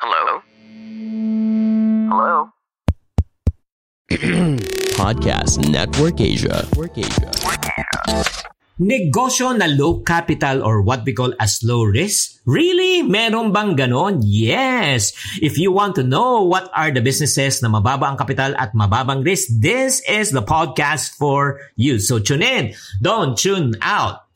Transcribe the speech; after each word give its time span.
Hello? 0.00 0.40
Hello? 2.08 2.48
Podcast 4.96 5.60
Network 5.68 6.24
Asia. 6.24 6.64
Network 6.72 6.96
Asia. 6.96 7.28
Negosyo 8.80 9.52
na 9.52 9.68
low 9.68 10.00
capital 10.00 10.64
or 10.64 10.80
what 10.80 11.04
we 11.04 11.12
call 11.12 11.36
as 11.36 11.60
low 11.60 11.84
risk? 11.84 12.40
Really? 12.48 13.04
Meron 13.04 13.52
bang 13.52 13.76
ganon? 13.76 14.24
Yes! 14.24 15.12
If 15.44 15.60
you 15.60 15.68
want 15.68 16.00
to 16.00 16.02
know 16.02 16.48
what 16.48 16.72
are 16.72 16.88
the 16.88 17.04
businesses 17.04 17.60
na 17.60 17.68
mababa 17.68 18.08
ang 18.08 18.16
kapital 18.16 18.56
at 18.56 18.72
mababang 18.72 19.20
risk, 19.20 19.52
this 19.52 20.00
is 20.08 20.32
the 20.32 20.40
podcast 20.40 21.12
for 21.12 21.60
you. 21.76 22.00
So 22.00 22.16
tune 22.16 22.40
in. 22.40 22.72
Don't 23.04 23.36
tune 23.36 23.76
out. 23.84 24.29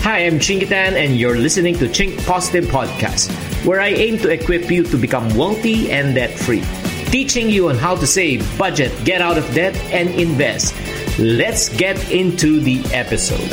Hi, 0.00 0.24
I'm 0.24 0.40
Chingitan 0.40 0.96
and 0.96 1.20
you're 1.20 1.36
listening 1.36 1.76
to 1.76 1.84
Chink 1.84 2.16
Positive 2.24 2.64
Podcast, 2.72 3.28
where 3.68 3.84
I 3.84 3.92
aim 3.92 4.16
to 4.24 4.32
equip 4.32 4.70
you 4.70 4.82
to 4.84 4.96
become 4.96 5.28
wealthy 5.36 5.92
and 5.92 6.14
debt-free. 6.14 6.64
Teaching 7.12 7.50
you 7.50 7.68
on 7.68 7.76
how 7.76 7.96
to 7.96 8.06
save, 8.06 8.40
budget, 8.56 8.96
get 9.04 9.20
out 9.20 9.36
of 9.36 9.44
debt, 9.52 9.76
and 9.92 10.08
invest. 10.16 10.72
Let's 11.20 11.68
get 11.68 12.00
into 12.10 12.64
the 12.64 12.80
episode. 12.96 13.44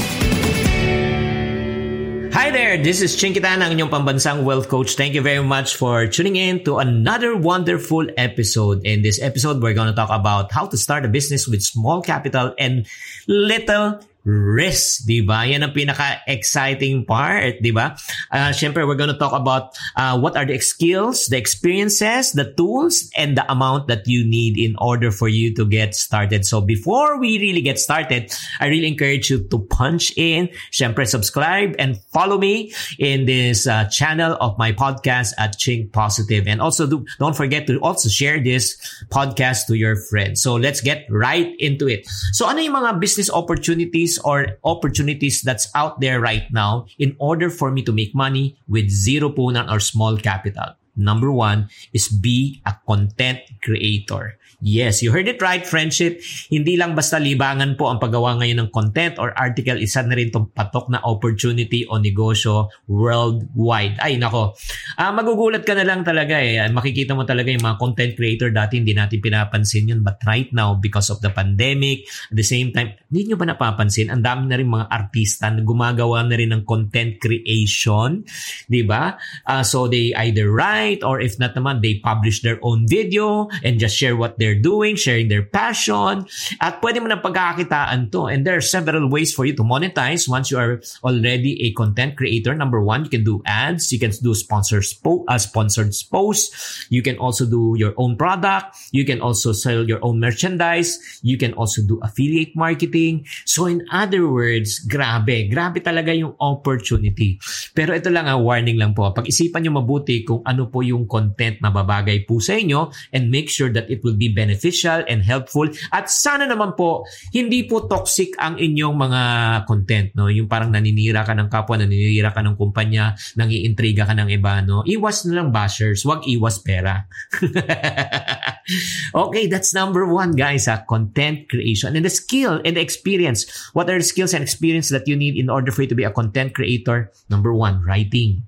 Hi 2.31 2.47
there, 2.47 2.79
this 2.79 3.03
is 3.03 3.19
Chinkitan, 3.19 3.59
ang 3.59 3.75
inyong 3.75 3.91
pambansang 3.91 4.47
wealth 4.47 4.71
coach. 4.71 4.95
Thank 4.95 5.19
you 5.19 5.21
very 5.21 5.43
much 5.43 5.75
for 5.75 6.07
tuning 6.07 6.39
in 6.39 6.63
to 6.63 6.79
another 6.79 7.35
wonderful 7.35 8.07
episode. 8.15 8.87
In 8.87 9.03
this 9.03 9.19
episode, 9.19 9.59
we're 9.59 9.75
going 9.75 9.91
to 9.91 9.97
talk 9.99 10.15
about 10.15 10.55
how 10.55 10.63
to 10.71 10.77
start 10.79 11.03
a 11.03 11.11
business 11.11 11.43
with 11.43 11.59
small 11.59 11.99
capital 11.99 12.55
and 12.55 12.87
little 13.27 13.99
risk, 14.27 15.07
di 15.07 15.23
ba? 15.23 15.47
Yan 15.47 15.63
ang 15.63 15.71
pinaka-exciting 15.71 17.07
part, 17.07 17.63
di 17.63 17.71
ba? 17.71 17.95
Uh, 18.27 18.51
Siyempre, 18.51 18.83
we're 18.83 18.99
gonna 18.99 19.15
talk 19.15 19.31
about 19.31 19.71
uh, 19.95 20.19
what 20.19 20.35
are 20.35 20.43
the 20.43 20.59
skills, 20.59 21.31
the 21.31 21.39
experiences, 21.39 22.35
the 22.35 22.51
tools, 22.59 23.07
and 23.15 23.39
the 23.39 23.45
amount 23.47 23.87
that 23.87 24.03
you 24.03 24.27
need 24.27 24.59
in 24.59 24.75
order 24.83 25.11
for 25.15 25.31
you 25.31 25.55
to 25.55 25.63
get 25.63 25.95
started. 25.95 26.43
So 26.43 26.59
before 26.59 27.15
we 27.17 27.39
really 27.39 27.63
get 27.63 27.79
started, 27.79 28.35
I 28.59 28.67
really 28.67 28.91
encourage 28.91 29.31
you 29.31 29.47
to 29.47 29.57
punch 29.71 30.11
in, 30.19 30.51
siyempre, 30.75 31.07
subscribe 31.07 31.79
and 31.79 31.95
follow 32.11 32.37
me 32.37 32.75
in 32.99 33.23
this 33.25 33.63
uh, 33.65 33.85
channel 33.87 34.35
of 34.43 34.57
my 34.59 34.75
podcast 34.75 35.31
at 35.39 35.55
Chink 35.55 35.93
Positive. 35.95 36.47
And 36.47 36.59
also, 36.59 36.85
do, 36.85 37.05
don't 37.19 37.35
forget 37.35 37.67
to 37.67 37.79
also 37.79 38.09
share 38.09 38.43
this 38.43 38.75
podcast 39.07 39.67
to 39.67 39.75
your 39.75 39.95
friends. 39.95 40.41
So 40.41 40.55
let's 40.55 40.81
get 40.81 41.07
right 41.07 41.55
into 41.59 41.87
it. 41.87 42.03
So 42.33 42.43
ano 42.43 42.59
yung 42.59 42.75
mga 42.75 42.99
business 42.99 43.31
opportunities 43.31 44.16
or 44.19 44.57
opportunities 44.63 45.41
that's 45.41 45.69
out 45.75 45.99
there 45.99 46.19
right 46.19 46.47
now 46.51 46.87
in 46.99 47.15
order 47.19 47.49
for 47.49 47.71
me 47.71 47.81
to 47.83 47.91
make 47.91 48.15
money 48.15 48.57
with 48.67 48.89
zero 48.89 49.29
punan 49.29 49.69
or 49.69 49.79
small 49.79 50.17
capital. 50.17 50.75
Number 50.97 51.31
one 51.31 51.69
is 51.93 52.09
be 52.09 52.61
a 52.65 52.75
content 52.87 53.39
creator. 53.61 54.37
Yes, 54.57 55.05
you 55.05 55.13
heard 55.13 55.29
it 55.29 55.37
right, 55.37 55.61
friendship. 55.61 56.17
Hindi 56.49 56.81
lang 56.81 56.97
basta 56.97 57.21
libangan 57.21 57.77
po 57.77 57.93
ang 57.93 58.01
paggawa 58.01 58.41
ngayon 58.41 58.65
ng 58.65 58.69
content 58.73 59.21
or 59.21 59.29
article, 59.37 59.77
isa 59.77 60.01
na 60.01 60.17
rin 60.17 60.33
itong 60.33 60.49
patok 60.49 60.89
na 60.89 60.97
opportunity 61.05 61.85
o 61.85 62.01
negosyo 62.01 62.73
worldwide. 62.89 64.01
Ay, 64.01 64.17
nako. 64.17 64.57
Ah, 64.97 65.13
magugulat 65.13 65.61
ka 65.61 65.77
na 65.77 65.85
lang 65.85 66.01
talaga 66.01 66.41
eh. 66.41 66.57
Makikita 66.73 67.13
mo 67.13 67.21
talaga 67.21 67.53
yung 67.53 67.61
mga 67.61 67.77
content 67.77 68.17
creator 68.17 68.49
dati 68.49 68.81
hindi 68.81 68.97
natin 68.97 69.21
pinapansin 69.21 69.93
yun. 69.93 70.01
But 70.01 70.25
right 70.25 70.49
now, 70.49 70.73
because 70.73 71.13
of 71.13 71.21
the 71.21 71.29
pandemic, 71.29 72.09
at 72.33 72.41
the 72.41 72.41
same 72.41 72.73
time, 72.73 72.97
hindi 73.13 73.29
nyo 73.29 73.37
ba 73.37 73.53
napapansin? 73.53 74.09
Ang 74.09 74.25
dami 74.25 74.49
na 74.49 74.57
rin 74.57 74.65
mga 74.65 74.89
artista 74.89 75.53
na 75.53 75.61
gumagawa 75.61 76.25
na 76.25 76.33
rin 76.33 76.49
ng 76.49 76.65
content 76.65 77.21
creation. 77.21 78.25
Di 78.65 78.81
ba? 78.81 79.21
Uh, 79.45 79.61
so 79.61 79.85
they 79.85 80.17
either 80.17 80.49
write 80.49 81.05
or 81.05 81.21
if 81.21 81.37
not 81.37 81.53
naman, 81.53 81.85
they 81.85 82.01
publish 82.01 82.41
their 82.41 82.57
own 82.65 82.89
video 82.89 83.53
and 83.61 83.77
just 83.77 83.93
share 83.93 84.17
what 84.17 84.33
they're 84.41 84.46
doing, 84.55 84.95
sharing 84.95 85.27
their 85.27 85.43
passion. 85.43 86.29
At 86.61 86.79
pwede 86.79 87.03
mo 87.03 87.11
na 87.11 87.19
pagkakakitaan 87.19 88.11
to. 88.13 88.31
And 88.31 88.45
there 88.45 88.55
are 88.55 88.63
several 88.63 89.09
ways 89.09 89.33
for 89.33 89.43
you 89.43 89.55
to 89.57 89.65
monetize 89.65 90.29
once 90.29 90.51
you 90.53 90.61
are 90.61 90.79
already 91.03 91.59
a 91.65 91.73
content 91.73 92.15
creator. 92.15 92.55
Number 92.55 92.79
one, 92.79 93.03
you 93.03 93.11
can 93.11 93.23
do 93.23 93.41
ads. 93.43 93.91
You 93.91 93.99
can 93.99 94.11
do 94.23 94.35
sponsors 94.37 94.93
po- 94.93 95.25
uh, 95.27 95.41
sponsored 95.41 95.91
posts. 96.11 96.87
You 96.89 97.01
can 97.01 97.17
also 97.17 97.45
do 97.45 97.75
your 97.75 97.97
own 97.97 98.15
product. 98.15 98.77
You 98.91 99.03
can 99.03 99.19
also 99.19 99.51
sell 99.51 99.83
your 99.87 100.03
own 100.03 100.19
merchandise. 100.19 100.99
You 101.23 101.37
can 101.37 101.53
also 101.53 101.81
do 101.81 101.99
affiliate 102.03 102.55
marketing. 102.55 103.25
So 103.45 103.65
in 103.65 103.83
other 103.91 104.27
words, 104.29 104.83
grabe. 104.85 105.49
Grabe 105.49 105.81
talaga 105.81 106.13
yung 106.13 106.37
opportunity. 106.37 107.39
Pero 107.73 107.95
ito 107.95 108.11
lang 108.13 108.29
ang 108.29 108.43
warning 108.43 108.77
lang 108.77 108.93
po. 108.93 109.09
Pag-isipan 109.11 109.65
nyo 109.65 109.81
mabuti 109.81 110.21
kung 110.21 110.43
ano 110.45 110.69
po 110.69 110.83
yung 110.83 111.07
content 111.09 111.59
na 111.63 111.71
babagay 111.73 112.27
po 112.27 112.37
sa 112.37 112.55
inyo 112.55 112.91
and 113.15 113.31
make 113.31 113.49
sure 113.49 113.71
that 113.71 113.89
it 113.89 114.03
will 114.03 114.17
be 114.17 114.29
beneficial 114.37 115.01
and 115.09 115.25
helpful. 115.25 115.65
At 115.89 116.13
sana 116.13 116.45
naman 116.45 116.77
po, 116.77 117.09
hindi 117.33 117.65
po 117.65 117.89
toxic 117.89 118.37
ang 118.37 118.61
inyong 118.61 118.93
mga 118.93 119.21
content. 119.65 120.13
No? 120.13 120.29
Yung 120.29 120.45
parang 120.45 120.69
naninira 120.69 121.25
ka 121.25 121.33
ng 121.33 121.49
kapwa, 121.49 121.81
naninira 121.81 122.29
ka 122.29 122.45
ng 122.45 122.53
kumpanya, 122.53 123.17
nangiintriga 123.33 124.05
ka 124.05 124.13
ng 124.13 124.29
iba. 124.29 124.61
No? 124.61 124.85
Iwas 124.85 125.25
na 125.25 125.41
lang 125.41 125.49
bashers, 125.49 126.05
wag 126.05 126.21
iwas 126.29 126.61
pera. 126.61 127.09
okay, 129.25 129.49
that's 129.49 129.73
number 129.73 130.05
one, 130.05 130.37
guys. 130.37 130.69
Ha? 130.69 130.85
Content 130.85 131.49
creation. 131.49 131.97
And 131.97 132.05
the 132.05 132.13
skill 132.13 132.61
and 132.61 132.77
the 132.77 132.83
experience. 132.83 133.49
What 133.73 133.89
are 133.89 133.97
the 133.97 134.05
skills 134.05 134.37
and 134.37 134.45
experience 134.45 134.93
that 134.93 135.09
you 135.09 135.17
need 135.17 135.35
in 135.35 135.49
order 135.49 135.73
for 135.73 135.81
you 135.81 135.89
to 135.89 135.97
be 135.97 136.05
a 136.05 136.13
content 136.13 136.53
creator? 136.53 137.09
Number 137.27 137.51
one, 137.51 137.83
writing 137.83 138.46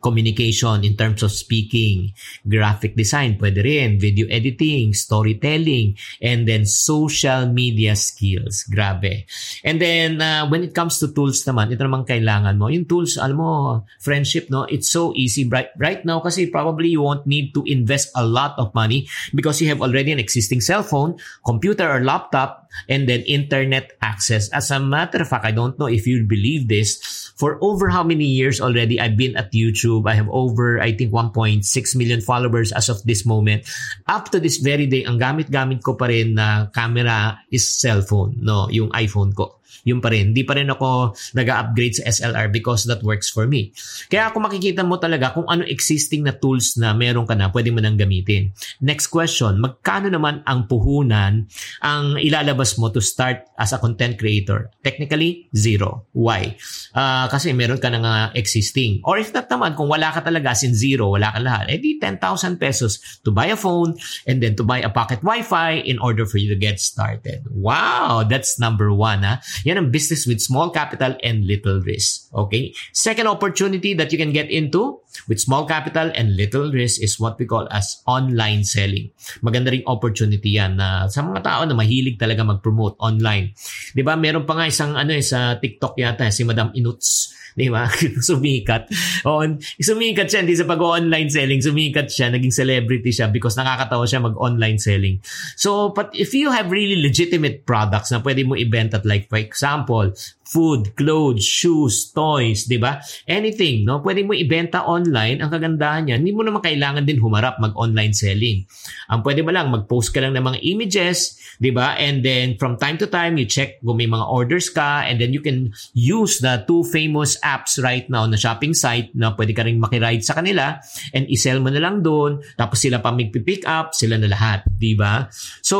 communication 0.00 0.84
in 0.84 0.96
terms 0.96 1.22
of 1.22 1.32
speaking, 1.32 2.12
graphic 2.46 2.94
design, 2.94 3.36
pwede 3.38 3.62
rin, 3.62 3.98
video 3.98 4.26
editing, 4.30 4.94
storytelling, 4.94 5.98
and 6.22 6.46
then 6.46 6.64
social 6.64 7.46
media 7.50 7.96
skills. 7.96 8.64
Grabe. 8.70 9.26
And 9.64 9.80
then, 9.82 10.22
uh, 10.22 10.46
when 10.48 10.62
it 10.62 10.74
comes 10.74 10.98
to 11.00 11.10
tools 11.10 11.42
naman, 11.44 11.74
ito 11.74 11.82
naman 11.82 12.06
kailangan 12.06 12.56
mo. 12.56 12.70
Yung 12.70 12.86
tools, 12.86 13.18
alam 13.18 13.38
mo, 13.38 13.50
friendship, 13.98 14.50
no? 14.50 14.64
It's 14.70 14.90
so 14.90 15.12
easy 15.14 15.46
right, 15.48 15.70
right 15.78 16.04
now 16.04 16.20
kasi 16.20 16.46
probably 16.46 16.94
you 16.94 17.02
won't 17.02 17.26
need 17.26 17.54
to 17.54 17.62
invest 17.66 18.14
a 18.14 18.24
lot 18.24 18.54
of 18.58 18.74
money 18.74 19.08
because 19.34 19.60
you 19.60 19.68
have 19.68 19.82
already 19.82 20.12
an 20.12 20.18
existing 20.22 20.60
cell 20.60 20.82
phone, 20.82 21.18
computer 21.44 21.88
or 21.90 22.00
laptop, 22.04 22.67
and 22.88 23.08
then 23.08 23.20
internet 23.26 23.92
access. 24.02 24.48
As 24.50 24.70
a 24.70 24.80
matter 24.80 25.22
of 25.22 25.28
fact, 25.28 25.44
I 25.44 25.52
don't 25.52 25.78
know 25.78 25.86
if 25.86 26.06
you 26.06 26.24
believe 26.24 26.68
this, 26.68 26.98
for 27.36 27.58
over 27.62 27.88
how 27.88 28.02
many 28.02 28.24
years 28.24 28.60
already 28.60 28.98
I've 29.00 29.16
been 29.16 29.36
at 29.36 29.52
YouTube. 29.52 30.08
I 30.08 30.14
have 30.14 30.28
over, 30.30 30.80
I 30.80 30.92
think, 30.92 31.12
1.6 31.12 31.62
million 31.96 32.20
followers 32.20 32.72
as 32.72 32.88
of 32.88 33.02
this 33.04 33.26
moment. 33.26 33.68
Up 34.06 34.30
to 34.30 34.40
this 34.40 34.58
very 34.58 34.86
day, 34.86 35.04
ang 35.04 35.18
gamit-gamit 35.18 35.82
ko 35.82 35.94
pa 35.94 36.06
rin 36.06 36.34
na 36.34 36.66
camera 36.74 37.38
is 37.50 37.66
cellphone, 37.66 38.38
no? 38.42 38.66
Yung 38.70 38.90
iPhone 38.90 39.34
ko 39.34 39.57
yun 39.84 40.02
pa 40.02 40.12
rin. 40.12 40.32
Hindi 40.32 40.42
pa 40.44 40.56
rin 40.58 40.68
ako 40.68 41.14
nag-upgrade 41.34 42.00
sa 42.00 42.08
SLR 42.08 42.52
because 42.52 42.84
that 42.86 43.02
works 43.04 43.30
for 43.32 43.48
me. 43.48 43.72
Kaya 44.12 44.30
kung 44.34 44.44
makikita 44.44 44.82
mo 44.84 45.00
talaga 45.00 45.32
kung 45.34 45.46
ano 45.48 45.64
existing 45.64 46.26
na 46.26 46.34
tools 46.36 46.76
na 46.76 46.92
meron 46.92 47.24
ka 47.24 47.34
na, 47.34 47.48
pwede 47.52 47.72
mo 47.72 47.80
nang 47.80 47.96
gamitin. 47.96 48.52
Next 48.84 49.08
question, 49.08 49.58
magkano 49.60 50.12
naman 50.12 50.44
ang 50.44 50.66
puhunan 50.68 51.48
ang 51.82 52.04
ilalabas 52.18 52.76
mo 52.76 52.90
to 52.92 53.00
start 53.00 53.48
as 53.56 53.72
a 53.72 53.78
content 53.78 54.18
creator? 54.18 54.70
Technically, 54.82 55.48
zero. 55.54 56.08
Why? 56.12 56.56
Uh, 56.92 57.26
kasi 57.30 57.52
meron 57.52 57.80
ka 57.80 57.88
na 57.90 58.00
nga 58.02 58.14
existing. 58.34 59.02
Or 59.04 59.18
if 59.18 59.32
not 59.32 59.48
naman, 59.48 59.74
kung 59.74 59.88
wala 59.88 60.10
ka 60.12 60.22
talaga, 60.24 60.54
sin 60.54 60.74
zero, 60.74 61.14
wala 61.14 61.32
ka 61.34 61.40
lahat, 61.40 61.70
edi 61.72 61.98
10,000 62.00 62.58
pesos 62.58 63.20
to 63.22 63.30
buy 63.30 63.50
a 63.50 63.58
phone 63.58 63.94
and 64.26 64.42
then 64.42 64.54
to 64.58 64.64
buy 64.64 64.80
a 64.82 64.90
pocket 64.90 65.20
wifi 65.22 65.82
in 65.84 65.98
order 65.98 66.26
for 66.26 66.38
you 66.38 66.48
to 66.50 66.58
get 66.58 66.80
started. 66.80 67.44
Wow! 67.50 68.24
That's 68.26 68.58
number 68.58 68.92
one. 68.92 69.22
Ha? 69.22 69.40
Yan 69.64 69.78
ang 69.78 69.90
business 69.90 70.26
with 70.26 70.40
small 70.40 70.70
capital 70.70 71.16
and 71.22 71.46
little 71.46 71.80
risk. 71.82 72.28
Okay? 72.34 72.74
Second 72.92 73.26
opportunity 73.26 73.94
that 73.94 74.12
you 74.12 74.18
can 74.18 74.32
get 74.32 74.50
into, 74.50 75.00
with 75.26 75.42
small 75.42 75.66
capital 75.66 76.12
and 76.14 76.38
little 76.38 76.70
risk 76.70 77.02
is 77.02 77.18
what 77.18 77.34
we 77.40 77.48
call 77.48 77.66
as 77.74 77.98
online 78.06 78.62
selling. 78.62 79.10
Maganda 79.42 79.74
ring 79.74 79.86
opportunity 79.90 80.60
yan 80.60 80.78
na 80.78 81.10
sa 81.10 81.26
mga 81.26 81.42
tao 81.42 81.60
na 81.66 81.74
mahilig 81.74 82.20
talaga 82.20 82.46
mag-promote 82.46 82.94
online. 83.02 83.56
'Di 83.96 84.06
ba? 84.06 84.14
Meron 84.14 84.46
pa 84.46 84.54
nga 84.54 84.70
isang 84.70 84.94
ano 84.94 85.10
eh, 85.10 85.24
sa 85.24 85.58
TikTok 85.58 85.98
yata 85.98 86.30
si 86.30 86.46
Madam 86.46 86.70
Inuts 86.76 87.38
Di 87.58 87.66
ba? 87.66 87.90
sumikat. 88.30 88.86
O, 89.26 89.42
sumikat 89.82 90.30
siya, 90.30 90.46
hindi 90.46 90.54
sa 90.54 90.62
pag-online 90.62 91.26
selling, 91.26 91.58
sumikat 91.58 92.06
siya, 92.06 92.30
naging 92.30 92.54
celebrity 92.54 93.10
siya 93.10 93.26
because 93.34 93.58
nakakatawa 93.58 94.06
siya 94.06 94.22
mag-online 94.22 94.78
selling. 94.78 95.18
So, 95.58 95.90
but 95.90 96.14
if 96.14 96.30
you 96.38 96.54
have 96.54 96.70
really 96.70 97.02
legitimate 97.02 97.66
products 97.66 98.14
na 98.14 98.22
pwede 98.22 98.46
mo 98.46 98.54
ibenta 98.54 99.02
like 99.02 99.26
for 99.26 99.42
example, 99.42 100.14
food, 100.48 100.96
clothes, 100.96 101.44
shoes, 101.44 102.08
toys, 102.16 102.64
'di 102.64 102.80
ba? 102.80 103.04
Anything, 103.28 103.84
no? 103.84 104.00
Pwede 104.00 104.24
mo 104.24 104.32
ibenta 104.32 104.88
online. 104.88 105.44
Ang 105.44 105.50
kagandahan 105.52 106.08
niyan, 106.08 106.24
hindi 106.24 106.32
mo 106.32 106.40
naman 106.40 106.64
kailangan 106.64 107.04
din 107.04 107.20
humarap 107.20 107.60
mag-online 107.60 108.16
selling. 108.16 108.64
Ang 109.12 109.20
pwede 109.20 109.44
mo 109.44 109.52
lang 109.52 109.68
mag-post 109.68 110.16
ka 110.16 110.24
lang 110.24 110.32
ng 110.32 110.44
mga 110.44 110.58
images, 110.64 111.36
'di 111.60 111.70
ba? 111.76 112.00
And 112.00 112.24
then 112.24 112.56
from 112.56 112.80
time 112.80 112.96
to 113.04 113.06
time 113.06 113.36
you 113.36 113.44
check 113.44 113.76
kung 113.84 114.00
may 114.00 114.08
mga 114.08 114.24
orders 114.24 114.72
ka 114.72 115.04
and 115.04 115.20
then 115.20 115.36
you 115.36 115.44
can 115.44 115.76
use 115.92 116.40
the 116.40 116.64
two 116.64 116.80
famous 116.88 117.36
apps 117.44 117.76
right 117.82 118.08
now 118.08 118.24
na 118.24 118.40
shopping 118.40 118.72
site 118.72 119.12
na 119.12 119.36
pwede 119.36 119.52
ka 119.52 119.68
ring 119.68 119.76
makiride 119.76 120.24
sa 120.24 120.32
kanila 120.32 120.80
and 121.12 121.28
i-sell 121.28 121.60
mo 121.60 121.68
na 121.68 121.82
lang 121.82 122.00
doon 122.00 122.40
tapos 122.56 122.80
sila 122.80 123.04
pa 123.04 123.12
mag-pick 123.12 123.68
up, 123.68 123.92
sila 123.92 124.16
na 124.16 124.30
lahat, 124.30 124.64
'di 124.80 124.96
ba? 124.96 125.28
So, 125.60 125.76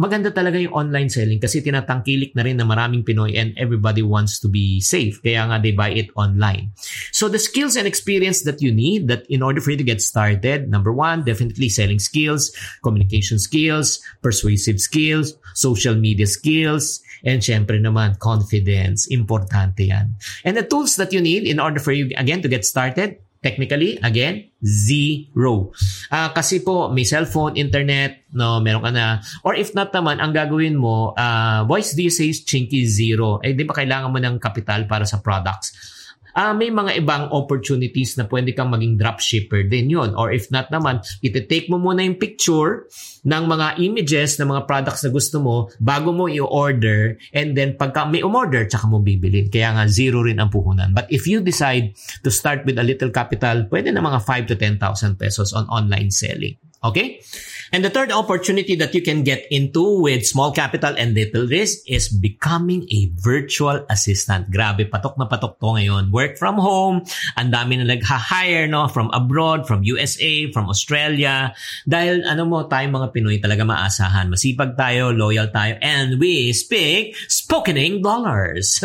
maganda 0.00 0.34
talaga 0.34 0.58
yung 0.58 0.74
online 0.74 1.12
selling 1.12 1.38
kasi 1.38 1.62
tinatangkilik 1.62 2.34
na 2.34 2.42
rin 2.42 2.58
ng 2.58 2.66
maraming 2.66 3.06
Pinoy 3.06 3.36
and 3.36 3.54
everybody 3.60 3.99
everybody 4.00 4.12
wants 4.12 4.40
to 4.40 4.48
be 4.48 4.80
safe. 4.80 5.20
Kaya 5.22 5.44
nga 5.48 5.60
they 5.60 5.72
buy 5.72 5.90
it 5.92 6.08
online. 6.16 6.72
So 7.12 7.28
the 7.28 7.38
skills 7.38 7.76
and 7.76 7.86
experience 7.86 8.42
that 8.44 8.62
you 8.62 8.72
need 8.72 9.08
that 9.08 9.28
in 9.28 9.42
order 9.42 9.60
for 9.60 9.70
you 9.70 9.76
to 9.76 9.84
get 9.84 10.00
started, 10.00 10.68
number 10.68 10.92
one, 10.92 11.24
definitely 11.24 11.68
selling 11.68 12.00
skills, 12.00 12.50
communication 12.82 13.38
skills, 13.38 14.00
persuasive 14.22 14.80
skills, 14.80 15.36
social 15.54 15.94
media 15.94 16.26
skills, 16.26 17.00
and 17.24 17.44
syempre 17.44 17.76
naman, 17.76 18.16
confidence. 18.18 19.08
Importante 19.12 19.88
yan. 19.92 20.16
And 20.44 20.56
the 20.56 20.64
tools 20.64 20.96
that 20.96 21.12
you 21.12 21.20
need 21.20 21.44
in 21.44 21.60
order 21.60 21.80
for 21.80 21.92
you, 21.92 22.08
again, 22.16 22.40
to 22.42 22.48
get 22.48 22.64
started, 22.64 23.20
Technically, 23.40 23.96
again, 24.04 24.52
zero. 24.60 25.72
Uh, 26.12 26.28
kasi 26.36 26.60
po, 26.60 26.92
may 26.92 27.08
cellphone, 27.08 27.56
internet, 27.56 28.28
no, 28.36 28.60
meron 28.60 28.84
ka 28.84 28.92
na. 28.92 29.24
Or 29.40 29.56
if 29.56 29.72
not 29.72 29.88
naman, 29.96 30.20
ang 30.20 30.36
gagawin 30.36 30.76
mo, 30.76 31.16
uh, 31.16 31.64
voice 31.64 31.96
do 31.96 32.04
you 32.04 32.12
say 32.12 32.28
chinky 32.36 32.84
zero? 32.84 33.40
Eh, 33.40 33.56
di 33.56 33.64
ba 33.64 33.72
kailangan 33.72 34.12
mo 34.12 34.20
ng 34.20 34.36
capital 34.36 34.84
para 34.84 35.08
sa 35.08 35.24
products? 35.24 35.99
Uh, 36.36 36.54
may 36.54 36.70
mga 36.70 37.00
ibang 37.02 37.30
opportunities 37.32 38.18
na 38.18 38.26
pwede 38.26 38.54
kang 38.54 38.70
maging 38.70 38.98
dropshipper 38.98 39.66
din 39.66 39.90
yon 39.90 40.14
Or 40.14 40.30
if 40.30 40.50
not 40.50 40.68
naman, 40.68 41.02
iti-take 41.22 41.70
mo 41.70 41.78
muna 41.80 42.02
yung 42.04 42.18
picture 42.18 42.86
ng 43.24 43.44
mga 43.44 43.80
images 43.80 44.40
ng 44.40 44.48
mga 44.48 44.64
products 44.64 45.04
na 45.04 45.10
gusto 45.12 45.36
mo 45.38 45.68
bago 45.78 46.10
mo 46.10 46.26
i-order 46.26 47.20
and 47.36 47.54
then 47.54 47.76
pagka 47.76 48.08
may 48.08 48.24
umorder, 48.24 48.64
tsaka 48.64 48.88
mo 48.88 49.00
bibilin. 49.00 49.52
Kaya 49.52 49.76
nga, 49.76 49.84
zero 49.90 50.24
rin 50.24 50.40
ang 50.40 50.48
puhunan. 50.48 50.96
But 50.96 51.10
if 51.12 51.28
you 51.28 51.44
decide 51.44 51.94
to 52.24 52.30
start 52.32 52.64
with 52.64 52.80
a 52.80 52.84
little 52.86 53.12
capital, 53.12 53.68
pwede 53.68 53.92
na 53.92 54.00
mga 54.00 54.24
5 54.24 54.50
to 54.50 54.56
10,000 54.56 55.20
pesos 55.20 55.52
on 55.52 55.68
online 55.68 56.08
selling. 56.10 56.56
Okay? 56.80 57.20
And 57.70 57.86
the 57.86 57.90
third 57.90 58.10
opportunity 58.10 58.74
that 58.82 58.90
you 58.98 59.02
can 59.02 59.22
get 59.22 59.46
into 59.46 60.02
with 60.02 60.26
small 60.26 60.50
capital 60.50 60.90
and 60.98 61.14
little 61.14 61.46
risk 61.46 61.86
is 61.86 62.10
becoming 62.10 62.82
a 62.90 63.14
virtual 63.14 63.86
assistant. 63.86 64.50
Grabe, 64.50 64.90
patok 64.90 65.14
na 65.14 65.30
patok 65.30 65.54
to 65.62 65.78
ngayon. 65.78 66.10
Work 66.10 66.34
from 66.34 66.58
home, 66.58 67.06
ang 67.38 67.54
dami 67.54 67.78
na 67.78 67.86
nagha-hire 67.86 68.66
no, 68.66 68.90
from 68.90 69.06
abroad, 69.14 69.70
from 69.70 69.86
USA, 69.86 70.50
from 70.50 70.66
Australia. 70.66 71.54
Dahil 71.86 72.26
ano 72.26 72.42
mo, 72.42 72.66
tayo 72.66 72.90
mga 72.90 73.14
Pinoy 73.14 73.38
talaga 73.38 73.62
maasahan. 73.62 74.34
Masipag 74.34 74.74
tayo, 74.74 75.14
loyal 75.14 75.54
tayo, 75.54 75.78
and 75.78 76.18
we 76.18 76.50
speak 76.50 77.14
spokening 77.30 78.02
dollars. 78.02 78.82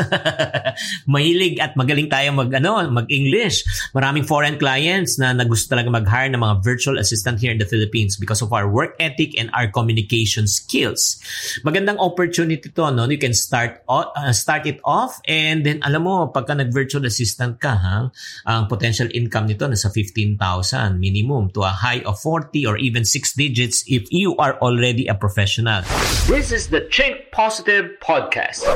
Mahilig 1.10 1.58
at 1.58 1.74
magaling 1.74 2.06
tayo 2.06 2.38
mag, 2.38 2.54
ano, 2.54 2.86
mag-English. 2.94 3.66
Maraming 3.98 4.30
foreign 4.30 4.62
clients 4.62 5.18
na 5.18 5.34
nagusto 5.34 5.74
talaga 5.74 5.90
mag-hire 5.90 6.30
ng 6.30 6.42
mga 6.42 6.62
virtual 6.62 7.02
assistant 7.02 7.42
here 7.42 7.50
in 7.50 7.58
the 7.58 7.66
Philippines 7.66 8.14
because 8.14 8.46
of 8.46 8.54
our 8.54 8.75
work 8.76 9.00
ethic 9.00 9.32
and 9.40 9.48
our 9.56 9.72
communication 9.72 10.52
skills. 10.52 11.16
Magandang 11.64 11.96
opportunity 12.04 12.68
to, 12.68 12.92
no? 12.92 13.08
You 13.08 13.16
can 13.16 13.32
start 13.32 13.80
uh, 13.88 14.12
start 14.36 14.68
it 14.68 14.84
off 14.84 15.24
and 15.24 15.64
then 15.64 15.80
alam 15.88 16.04
mo, 16.04 16.28
pagka 16.28 16.60
nag-virtual 16.60 17.08
assistant 17.08 17.64
ka, 17.64 17.80
ha, 17.80 18.12
ang 18.44 18.68
potential 18.68 19.08
income 19.16 19.48
nito 19.48 19.64
nasa 19.64 19.88
15,000 19.88 21.00
minimum 21.00 21.48
to 21.56 21.64
a 21.64 21.72
high 21.72 22.04
of 22.04 22.20
40 22.20 22.68
or 22.68 22.76
even 22.76 23.08
6 23.08 23.40
digits 23.40 23.88
if 23.88 24.04
you 24.12 24.36
are 24.36 24.60
already 24.60 25.08
a 25.08 25.16
professional. 25.16 25.88
This 26.28 26.52
is 26.52 26.68
the 26.68 26.84
Chink 26.92 27.32
Positive 27.32 27.96
Podcast. 28.04 28.68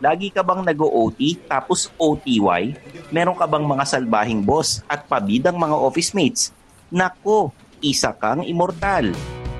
Lagi 0.00 0.28
ka 0.28 0.44
bang 0.44 0.60
nag-OT 0.60 1.48
tapos 1.48 1.88
OTY? 1.96 2.76
Meron 3.12 3.36
ka 3.36 3.48
bang 3.48 3.64
mga 3.64 3.84
salbahing 3.84 4.44
boss 4.44 4.84
at 4.92 5.08
pabidang 5.08 5.56
mga 5.56 5.72
office 5.72 6.12
mates? 6.12 6.52
Nako, 6.92 7.50
isa 7.82 8.16
kang 8.20 8.44
immortal. 8.44 9.12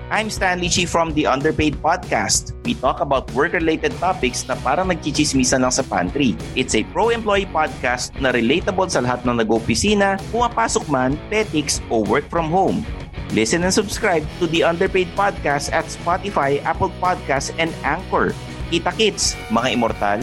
I'm 0.06 0.30
Stanley 0.30 0.70
Chi 0.70 0.86
from 0.86 1.18
the 1.18 1.26
Underpaid 1.26 1.82
Podcast. 1.82 2.54
We 2.62 2.78
talk 2.78 3.02
about 3.02 3.26
work-related 3.34 3.90
topics 3.98 4.46
na 4.46 4.54
parang 4.62 4.86
nagchichismisan 4.86 5.66
lang 5.66 5.74
sa 5.74 5.82
pantry. 5.82 6.38
It's 6.54 6.78
a 6.78 6.86
pro-employee 6.94 7.50
podcast 7.50 8.14
na 8.22 8.30
relatable 8.30 8.86
sa 8.86 9.02
lahat 9.02 9.26
ng 9.26 9.42
nag-opisina, 9.42 10.22
pumapasok 10.30 10.86
man, 10.86 11.18
petics, 11.26 11.82
o 11.90 12.06
work 12.06 12.30
from 12.30 12.54
home. 12.54 12.86
Listen 13.34 13.66
and 13.66 13.74
subscribe 13.74 14.22
to 14.38 14.46
the 14.46 14.62
Underpaid 14.62 15.10
Podcast 15.18 15.74
at 15.74 15.90
Spotify, 15.90 16.62
Apple 16.62 16.94
Podcasts, 17.02 17.50
and 17.58 17.74
Anchor. 17.82 18.30
Kita 18.70 18.94
kits, 18.94 19.34
mga 19.50 19.74
immortal. 19.74 20.22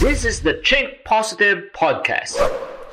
This 0.00 0.24
is 0.24 0.40
the 0.40 0.64
Chink 0.64 1.04
Positive 1.04 1.68
Podcast. 1.76 2.40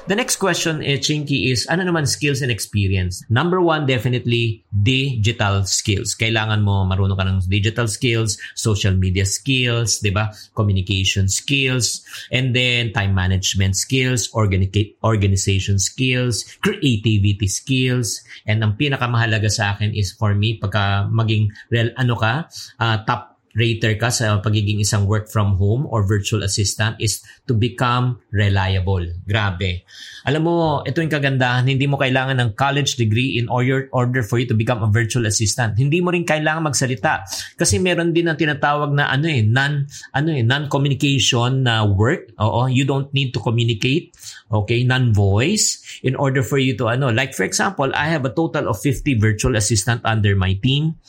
The 0.10 0.18
next 0.18 0.42
question, 0.42 0.82
eh, 0.82 0.98
Chinky, 0.98 1.54
is 1.54 1.70
ano 1.70 1.86
naman 1.86 2.10
skills 2.10 2.42
and 2.42 2.50
experience? 2.50 3.22
Number 3.30 3.62
one, 3.62 3.86
definitely 3.86 4.66
digital 4.74 5.62
skills. 5.70 6.18
Kailangan 6.18 6.66
mo 6.66 6.82
marunong 6.90 7.14
ka 7.14 7.26
ng 7.30 7.40
digital 7.46 7.86
skills, 7.86 8.42
social 8.58 8.98
media 8.98 9.30
skills, 9.30 10.02
di 10.02 10.10
ba? 10.10 10.34
Communication 10.58 11.30
skills, 11.30 12.02
and 12.34 12.58
then 12.58 12.90
time 12.98 13.14
management 13.14 13.78
skills, 13.78 14.26
organi- 14.34 14.98
organization 15.06 15.78
skills, 15.78 16.50
creativity 16.66 17.46
skills, 17.46 18.26
and 18.50 18.66
ang 18.66 18.74
pinakamahalaga 18.82 19.54
sa 19.54 19.78
akin 19.78 19.94
is 19.94 20.18
for 20.18 20.34
me, 20.34 20.58
pagka 20.58 21.06
maging 21.14 21.54
real, 21.70 21.94
ano 21.94 22.18
ka, 22.18 22.50
uh, 22.82 22.98
top 23.06 23.31
rater 23.56 23.96
ka 24.00 24.10
sa 24.12 24.40
pagiging 24.40 24.80
isang 24.80 25.08
work 25.08 25.28
from 25.28 25.60
home 25.60 25.88
or 25.90 26.04
virtual 26.08 26.44
assistant 26.44 26.96
is 27.00 27.24
to 27.48 27.54
become 27.56 28.20
reliable. 28.32 29.04
Grabe. 29.28 29.84
Alam 30.28 30.42
mo, 30.46 30.56
ito 30.86 31.02
yung 31.02 31.12
kagandahan, 31.12 31.66
hindi 31.66 31.90
mo 31.90 31.98
kailangan 31.98 32.38
ng 32.38 32.50
college 32.54 32.96
degree 32.96 33.42
in 33.42 33.50
order, 33.50 33.90
order 33.90 34.22
for 34.22 34.38
you 34.38 34.46
to 34.46 34.54
become 34.54 34.86
a 34.86 34.90
virtual 34.90 35.26
assistant. 35.26 35.76
Hindi 35.76 36.00
mo 36.00 36.14
rin 36.14 36.24
kailangan 36.24 36.70
magsalita. 36.70 37.26
Kasi 37.58 37.82
meron 37.82 38.14
din 38.14 38.30
ang 38.30 38.38
tinatawag 38.38 38.94
na 38.94 39.10
ano 39.10 39.26
eh, 39.26 39.42
non, 39.42 39.90
ano 40.14 40.30
eh, 40.30 40.46
non-communication 40.46 41.66
na 41.66 41.82
work. 41.84 42.38
Oo, 42.38 42.70
you 42.70 42.86
don't 42.86 43.10
need 43.12 43.34
to 43.34 43.42
communicate. 43.42 44.14
Okay, 44.52 44.84
non-voice 44.84 45.80
in 46.04 46.20
order 46.20 46.44
for 46.44 46.60
you 46.60 46.76
to 46.76 46.92
ano, 46.92 47.08
like 47.08 47.32
for 47.32 47.48
example, 47.48 47.88
I 47.96 48.12
have 48.12 48.28
a 48.28 48.34
total 48.34 48.68
of 48.68 48.84
50 48.84 49.16
virtual 49.16 49.56
assistant 49.56 50.04
under 50.04 50.36
my 50.36 50.60
team. 50.60 51.00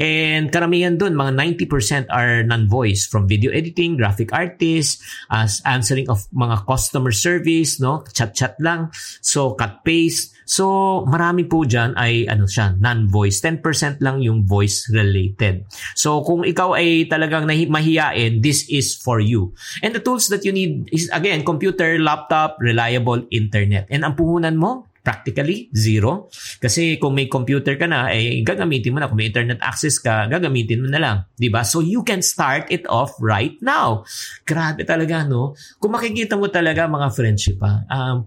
And 0.00 0.48
karamihan 0.48 0.96
doon, 0.96 1.12
mga 1.12 1.36
90% 1.68 2.08
are 2.08 2.40
non-voice 2.40 3.04
from 3.04 3.28
video 3.28 3.52
editing, 3.52 4.00
graphic 4.00 4.32
artists, 4.32 5.04
as 5.28 5.60
answering 5.68 6.08
of 6.08 6.24
mga 6.32 6.64
customer 6.64 7.12
service, 7.12 7.76
no, 7.76 8.00
chat-chat 8.16 8.56
lang. 8.64 8.88
So, 9.20 9.52
cut 9.52 9.84
paste. 9.84 10.32
So, 10.46 11.02
marami 11.10 11.42
po 11.50 11.66
dyan 11.66 11.98
ay 11.98 12.30
ano 12.30 12.46
siya, 12.46 12.78
non-voice. 12.78 13.42
10% 13.42 13.98
lang 13.98 14.22
yung 14.22 14.46
voice 14.46 14.86
related. 14.94 15.66
So, 15.98 16.22
kung 16.22 16.46
ikaw 16.46 16.78
ay 16.78 17.10
talagang 17.10 17.50
nahi- 17.50 17.66
mahiyain, 17.66 18.40
this 18.40 18.62
is 18.70 18.94
for 18.94 19.18
you. 19.18 19.52
And 19.82 19.90
the 19.90 20.00
tools 20.00 20.30
that 20.30 20.46
you 20.46 20.54
need 20.54 20.86
is 20.94 21.10
again, 21.10 21.42
computer, 21.42 21.98
laptop, 21.98 22.62
reliable 22.62 22.85
internet. 23.30 23.90
And 23.90 24.06
ang 24.06 24.14
puhunan 24.14 24.54
mo, 24.54 24.86
practically 25.06 25.70
zero. 25.70 26.26
Kasi 26.58 26.98
kung 26.98 27.14
may 27.14 27.30
computer 27.30 27.78
ka 27.78 27.86
na, 27.86 28.10
eh, 28.10 28.42
gagamitin 28.42 28.90
mo 28.90 28.98
na. 28.98 29.06
Kung 29.06 29.22
may 29.22 29.30
internet 29.30 29.62
access 29.62 30.02
ka, 30.02 30.26
gagamitin 30.26 30.82
mo 30.82 30.90
na 30.90 30.98
lang. 30.98 31.16
ba 31.22 31.38
diba? 31.38 31.62
So, 31.62 31.78
you 31.78 32.02
can 32.02 32.26
start 32.26 32.66
it 32.74 32.82
off 32.90 33.14
right 33.22 33.54
now. 33.62 34.02
Grabe 34.42 34.82
talaga, 34.82 35.22
no? 35.22 35.54
Kung 35.78 35.94
makikita 35.94 36.34
mo 36.34 36.50
talaga, 36.50 36.90
mga 36.90 37.14
friendship, 37.14 37.62
ha? 37.62 37.86
Um, 37.86 38.26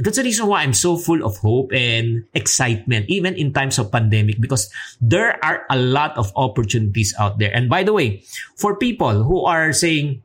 That's 0.00 0.16
the 0.16 0.24
reason 0.24 0.48
why 0.48 0.64
I'm 0.64 0.72
so 0.72 0.96
full 0.96 1.20
of 1.20 1.36
hope 1.44 1.76
and 1.76 2.24
excitement, 2.32 3.04
even 3.12 3.36
in 3.36 3.52
times 3.52 3.76
of 3.76 3.92
pandemic, 3.92 4.40
because 4.40 4.72
there 4.96 5.36
are 5.44 5.68
a 5.68 5.76
lot 5.76 6.16
of 6.16 6.32
opportunities 6.40 7.12
out 7.20 7.36
there. 7.36 7.52
And 7.52 7.68
by 7.68 7.84
the 7.84 7.92
way, 7.92 8.24
for 8.56 8.80
people 8.80 9.28
who 9.28 9.44
are 9.44 9.76
saying, 9.76 10.24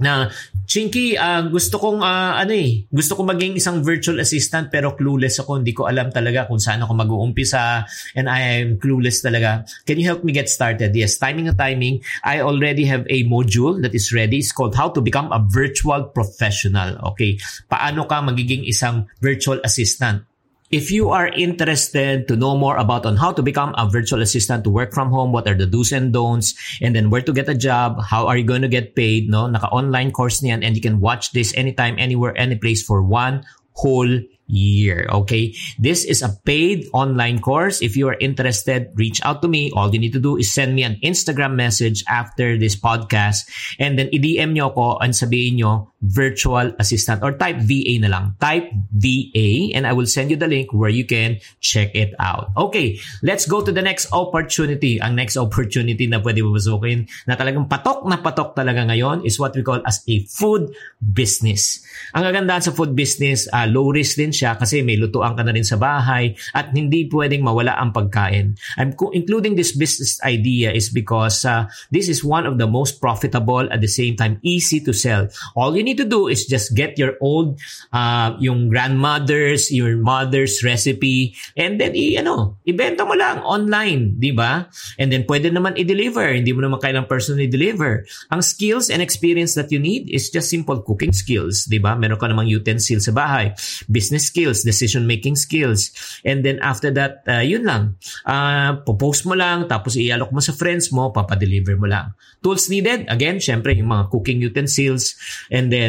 na 0.00 0.32
Chinky, 0.64 1.20
uh, 1.20 1.52
gusto 1.52 1.76
kong 1.76 2.00
uh, 2.00 2.38
ano 2.40 2.54
eh, 2.56 2.88
gusto 2.88 3.12
kong 3.12 3.28
maging 3.36 3.60
isang 3.60 3.84
virtual 3.84 4.24
assistant 4.24 4.72
pero 4.72 4.96
clueless 4.96 5.36
ako, 5.42 5.60
hindi 5.60 5.76
ko 5.76 5.84
alam 5.84 6.08
talaga 6.08 6.48
kung 6.48 6.56
saan 6.56 6.80
ako 6.80 6.96
mag-uumpisa 6.96 7.84
and 8.16 8.24
I 8.30 8.64
am 8.64 8.80
clueless 8.80 9.20
talaga. 9.20 9.68
Can 9.84 10.00
you 10.00 10.08
help 10.08 10.24
me 10.24 10.32
get 10.32 10.48
started? 10.48 10.96
Yes, 10.96 11.20
timing 11.20 11.52
and 11.52 11.58
timing. 11.60 12.00
I 12.24 12.40
already 12.40 12.88
have 12.88 13.04
a 13.12 13.28
module 13.28 13.84
that 13.84 13.92
is 13.92 14.16
ready. 14.16 14.40
It's 14.40 14.54
called 14.54 14.72
How 14.72 14.88
to 14.96 15.04
Become 15.04 15.28
a 15.28 15.44
Virtual 15.44 16.08
Professional. 16.08 16.96
Okay, 17.12 17.36
paano 17.68 18.08
ka 18.08 18.24
magiging 18.24 18.64
isang 18.64 19.12
virtual 19.20 19.60
assistant? 19.60 20.31
If 20.72 20.88
you 20.90 21.12
are 21.12 21.28
interested 21.28 22.26
to 22.28 22.34
know 22.34 22.56
more 22.56 22.80
about 22.80 23.04
on 23.04 23.20
how 23.20 23.30
to 23.36 23.44
become 23.44 23.76
a 23.76 23.84
virtual 23.84 24.24
assistant 24.24 24.64
to 24.64 24.70
work 24.72 24.96
from 24.96 25.12
home, 25.12 25.30
what 25.30 25.46
are 25.46 25.52
the 25.52 25.68
do's 25.68 25.92
and 25.92 26.16
don'ts, 26.16 26.56
and 26.80 26.96
then 26.96 27.12
where 27.12 27.20
to 27.20 27.32
get 27.32 27.44
a 27.46 27.54
job, 27.54 28.00
how 28.00 28.26
are 28.26 28.40
you 28.40 28.44
going 28.48 28.64
to 28.64 28.72
get 28.72 28.96
paid, 28.96 29.28
no? 29.28 29.46
Naka-online 29.46 30.16
course 30.16 30.40
niyan 30.40 30.64
and 30.64 30.72
you 30.74 30.80
can 30.80 30.96
watch 30.98 31.36
this 31.36 31.52
anytime, 31.60 32.00
anywhere, 32.00 32.32
any 32.40 32.56
place 32.56 32.80
for 32.80 33.04
one 33.04 33.44
whole 33.76 34.08
year. 34.48 35.08
Okay. 35.12 35.54
This 35.78 36.04
is 36.04 36.22
a 36.22 36.32
paid 36.44 36.88
online 36.92 37.40
course. 37.40 37.80
If 37.80 37.96
you 37.96 38.08
are 38.08 38.16
interested, 38.20 38.88
reach 38.96 39.20
out 39.24 39.42
to 39.42 39.48
me. 39.48 39.72
All 39.76 39.92
you 39.92 40.00
need 40.00 40.12
to 40.12 40.20
do 40.20 40.36
is 40.36 40.52
send 40.52 40.74
me 40.74 40.84
an 40.84 40.96
Instagram 41.04 41.54
message 41.54 42.04
after 42.08 42.56
this 42.56 42.76
podcast 42.76 43.48
and 43.76 43.98
then 43.98 44.08
i-DM 44.12 44.52
nyo 44.56 44.72
ako 44.72 45.04
and 45.04 45.12
sabihin 45.12 45.60
nyo 45.60 45.91
virtual 46.02 46.74
assistant 46.82 47.22
or 47.22 47.32
type 47.38 47.62
VA 47.62 48.02
na 48.02 48.10
lang. 48.10 48.24
Type 48.42 48.68
VA 48.90 49.70
and 49.72 49.86
I 49.86 49.94
will 49.94 50.10
send 50.10 50.34
you 50.34 50.36
the 50.36 50.50
link 50.50 50.74
where 50.74 50.90
you 50.90 51.06
can 51.06 51.38
check 51.62 51.94
it 51.94 52.12
out. 52.18 52.50
Okay. 52.58 52.98
Let's 53.22 53.46
go 53.46 53.62
to 53.62 53.70
the 53.70 53.82
next 53.82 54.10
opportunity. 54.10 54.98
Ang 55.00 55.14
next 55.14 55.38
opportunity 55.38 56.10
na 56.10 56.18
pwede 56.18 56.42
babasukin 56.42 57.06
na 57.30 57.38
talagang 57.38 57.70
patok 57.70 58.02
na 58.10 58.18
patok 58.18 58.58
talaga 58.58 58.82
ngayon 58.82 59.22
is 59.22 59.38
what 59.38 59.54
we 59.54 59.62
call 59.62 59.80
as 59.86 60.02
a 60.10 60.26
food 60.26 60.74
business. 60.98 61.80
Ang 62.12 62.26
kagandahan 62.26 62.66
sa 62.66 62.74
food 62.74 62.98
business, 62.98 63.46
uh, 63.54 63.64
low 63.70 63.94
risk 63.94 64.18
din 64.18 64.34
siya 64.34 64.58
kasi 64.58 64.82
may 64.82 64.98
lutuan 64.98 65.38
ka 65.38 65.46
na 65.46 65.54
rin 65.54 65.64
sa 65.64 65.78
bahay 65.78 66.34
at 66.52 66.74
hindi 66.74 67.06
pwedeng 67.06 67.46
mawala 67.46 67.78
ang 67.78 67.94
pagkain. 67.94 68.58
I'm 68.76 68.92
including 69.14 69.54
this 69.54 69.72
business 69.72 70.18
idea 70.26 70.74
is 70.74 70.90
because 70.90 71.46
uh, 71.46 71.70
this 71.94 72.10
is 72.10 72.26
one 72.26 72.44
of 72.44 72.58
the 72.58 72.66
most 72.66 72.98
profitable 72.98 73.70
at 73.70 73.78
the 73.78 73.90
same 73.90 74.18
time 74.18 74.42
easy 74.42 74.82
to 74.82 74.92
sell. 74.92 75.30
All 75.54 75.76
you 75.76 75.84
need 75.84 75.91
to 75.96 76.06
do 76.06 76.28
is 76.28 76.46
just 76.46 76.74
get 76.74 76.96
your 76.96 77.16
old 77.20 77.58
uh, 77.92 78.36
yung 78.38 78.68
grandmother's, 78.68 79.72
your 79.72 79.96
mother's 79.96 80.62
recipe 80.64 81.34
and 81.56 81.80
then 81.80 81.92
i 81.92 82.16
ano, 82.20 82.58
ibenta 82.62 83.02
mo 83.04 83.14
lang 83.18 83.42
online, 83.42 84.14
di 84.16 84.30
ba? 84.30 84.68
And 84.96 85.10
then 85.10 85.26
pwede 85.26 85.50
naman 85.50 85.74
i-deliver, 85.76 86.30
hindi 86.30 86.54
mo 86.54 86.62
naman 86.62 86.78
kailangan 86.78 87.10
personally 87.10 87.50
deliver. 87.50 88.06
Ang 88.30 88.40
skills 88.40 88.88
and 88.88 89.02
experience 89.02 89.58
that 89.58 89.74
you 89.74 89.82
need 89.82 90.06
is 90.08 90.30
just 90.30 90.48
simple 90.48 90.78
cooking 90.80 91.12
skills, 91.12 91.66
di 91.66 91.82
ba? 91.82 91.98
Meron 91.98 92.18
ka 92.18 92.30
namang 92.30 92.48
utensils 92.48 93.10
sa 93.10 93.12
bahay, 93.12 93.50
business 93.90 94.30
skills, 94.30 94.62
decision-making 94.62 95.34
skills. 95.34 95.90
And 96.22 96.46
then 96.46 96.62
after 96.62 96.94
that, 96.94 97.26
uh, 97.26 97.42
yun 97.42 97.66
lang. 97.66 97.98
Uh, 98.22 98.78
popost 98.86 99.26
mo 99.26 99.34
lang, 99.34 99.66
tapos 99.66 99.98
i-alok 99.98 100.30
mo 100.30 100.40
sa 100.40 100.54
friends 100.54 100.94
mo, 100.94 101.10
papadeliver 101.10 101.74
mo 101.74 101.90
lang. 101.90 102.14
Tools 102.42 102.70
needed, 102.70 103.06
again, 103.10 103.42
syempre 103.42 103.74
yung 103.74 103.90
mga 103.90 104.10
cooking 104.10 104.38
utensils, 104.38 105.18
and 105.50 105.74
then 105.74 105.81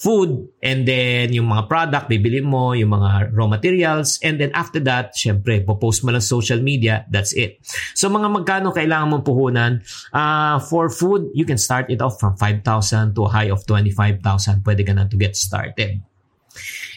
food, 0.00 0.48
and 0.64 0.88
then 0.88 1.28
yung 1.28 1.52
mga 1.52 1.68
product, 1.68 2.08
bibili 2.08 2.40
mo, 2.40 2.72
yung 2.72 2.96
mga 2.96 3.36
raw 3.36 3.44
materials, 3.44 4.16
and 4.24 4.40
then 4.40 4.48
after 4.56 4.80
that, 4.80 5.12
syempre, 5.12 5.60
popost 5.60 6.00
mo 6.00 6.08
lang 6.08 6.24
social 6.24 6.56
media, 6.64 7.04
that's 7.12 7.36
it. 7.36 7.60
So 7.92 8.08
mga 8.08 8.32
magkano 8.32 8.72
kailangan 8.72 9.12
mong 9.12 9.24
puhunan? 9.28 9.84
Uh, 10.08 10.56
for 10.72 10.88
food, 10.88 11.28
you 11.36 11.44
can 11.44 11.60
start 11.60 11.92
it 11.92 12.00
off 12.00 12.16
from 12.16 12.32
5,000 12.40 13.12
to 13.12 13.28
a 13.28 13.30
high 13.30 13.52
of 13.52 13.60
25,000. 13.68 14.64
Pwede 14.64 14.88
ka 14.88 14.96
na 14.96 15.04
to 15.04 15.20
get 15.20 15.36
started. 15.36 16.00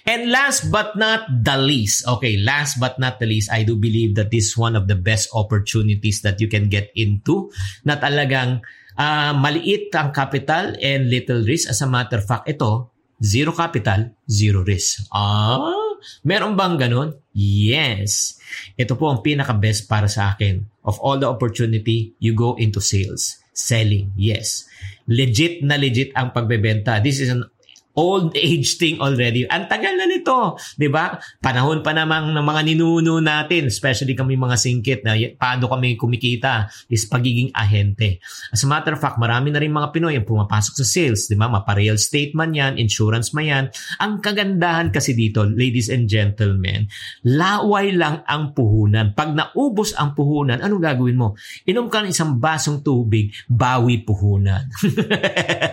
And 0.04 0.32
last 0.32 0.68
but 0.68 0.96
not 0.96 1.28
the 1.28 1.56
least, 1.60 2.08
okay, 2.08 2.36
last 2.40 2.80
but 2.80 3.00
not 3.00 3.20
the 3.20 3.28
least, 3.28 3.52
I 3.52 3.64
do 3.64 3.76
believe 3.76 4.16
that 4.16 4.32
this 4.32 4.52
is 4.52 4.56
one 4.58 4.76
of 4.76 4.88
the 4.88 5.00
best 5.00 5.32
opportunities 5.32 6.24
that 6.24 6.40
you 6.44 6.52
can 6.52 6.68
get 6.68 6.92
into 6.96 7.52
na 7.88 7.96
talagang 7.96 8.64
uh, 8.98 9.32
maliit 9.38 9.94
ang 9.94 10.10
capital 10.12 10.78
and 10.82 11.10
little 11.10 11.42
risk. 11.46 11.70
As 11.70 11.82
a 11.82 11.90
matter 11.90 12.20
of 12.22 12.28
fact, 12.28 12.50
ito, 12.50 12.94
zero 13.22 13.54
capital, 13.56 14.12
zero 14.26 14.66
risk. 14.66 15.08
Ah, 15.14 15.98
meron 16.26 16.58
bang 16.58 16.76
ganun? 16.76 17.16
Yes. 17.36 18.42
Ito 18.76 18.98
po 19.00 19.10
ang 19.14 19.24
pinaka-best 19.24 19.88
para 19.88 20.10
sa 20.10 20.34
akin. 20.36 20.66
Of 20.84 21.00
all 21.00 21.22
the 21.22 21.30
opportunity, 21.30 22.18
you 22.20 22.36
go 22.36 22.60
into 22.60 22.84
sales. 22.84 23.40
Selling, 23.54 24.12
yes. 24.18 24.66
Legit 25.06 25.62
na 25.62 25.78
legit 25.78 26.10
ang 26.18 26.34
pagbebenta. 26.34 26.98
This 27.00 27.22
is 27.22 27.30
an 27.30 27.46
old 27.94 28.34
age 28.34 28.82
thing 28.82 28.98
already. 28.98 29.46
Ang 29.46 29.70
tagal 29.70 29.94
na 29.94 30.10
nito, 30.10 30.58
'di 30.78 30.90
ba? 30.90 31.18
Panahon 31.38 31.86
pa 31.86 31.94
namang 31.94 32.34
ng 32.34 32.46
mga 32.46 32.62
ninuno 32.66 33.22
natin, 33.22 33.70
especially 33.70 34.18
kami 34.18 34.34
mga 34.34 34.58
singkit 34.58 35.00
na 35.06 35.14
paano 35.38 35.70
kami 35.70 35.94
kumikita 35.94 36.70
is 36.90 37.06
pagiging 37.06 37.54
ahente. 37.54 38.18
As 38.50 38.66
a 38.66 38.68
matter 38.70 38.98
of 38.98 39.02
fact, 39.02 39.22
marami 39.22 39.54
na 39.54 39.62
rin 39.62 39.70
mga 39.70 39.94
Pinoy 39.94 40.18
ang 40.18 40.26
pumapasok 40.26 40.74
sa 40.82 40.86
sales, 40.86 41.30
'di 41.30 41.38
ba? 41.38 41.46
Mapa-real 41.50 41.98
estate 41.98 42.34
man 42.34 42.58
'yan, 42.58 42.82
insurance 42.82 43.32
man 43.38 43.46
'yan. 43.46 43.66
Ang 44.02 44.22
kagandahan 44.22 44.90
kasi 44.90 45.14
dito, 45.14 45.46
ladies 45.46 45.94
and 45.94 46.10
gentlemen, 46.10 46.90
laway 47.22 47.94
lang 47.94 48.26
ang 48.26 48.58
puhunan. 48.58 49.14
Pag 49.14 49.38
naubos 49.38 49.94
ang 49.94 50.18
puhunan, 50.18 50.62
anong 50.66 50.82
gagawin 50.82 51.18
mo? 51.18 51.38
Inom 51.70 51.94
ka 51.94 52.02
ng 52.02 52.10
isang 52.10 52.42
basong 52.42 52.82
tubig, 52.82 53.30
bawi 53.46 54.02
puhunan. 54.02 54.66